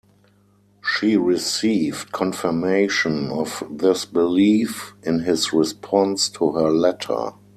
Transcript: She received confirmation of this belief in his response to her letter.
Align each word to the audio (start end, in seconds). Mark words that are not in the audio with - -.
She 0.83 1.15
received 1.15 2.11
confirmation 2.11 3.29
of 3.29 3.61
this 3.69 4.03
belief 4.03 4.93
in 5.03 5.19
his 5.19 5.53
response 5.53 6.27
to 6.29 6.53
her 6.53 6.71
letter. 6.71 7.33